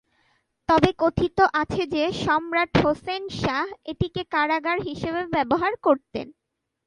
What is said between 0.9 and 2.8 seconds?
কথিত আছে যে সম্রাট